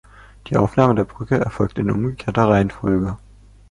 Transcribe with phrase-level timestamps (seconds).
[0.47, 3.17] Die Aufnahme der Brücke erfolgt in umgekehrter Reihenfolge.